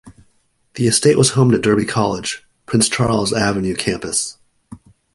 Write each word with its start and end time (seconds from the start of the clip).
The 0.73 0.87
estate 0.87 1.15
was 1.15 1.29
home 1.33 1.51
to 1.51 1.59
Derby 1.59 1.85
College, 1.85 2.43
Prince 2.65 2.89
Charles 2.89 3.31
Avenue 3.31 3.75
Campus. 3.75 4.39